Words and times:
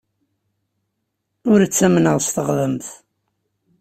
Ur 1.51 1.59
ttamneɣ 1.65 2.17
s 2.21 2.27
teɣdemt. 2.35 2.87